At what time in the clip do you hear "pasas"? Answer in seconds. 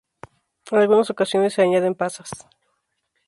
1.93-2.31